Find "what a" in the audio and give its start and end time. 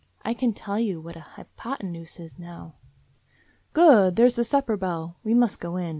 0.99-1.19